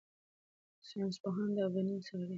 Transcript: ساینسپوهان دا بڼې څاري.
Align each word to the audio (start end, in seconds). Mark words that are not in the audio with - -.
ساینسپوهان 0.87 1.49
دا 1.57 1.65
بڼې 1.73 1.95
څاري. 2.07 2.29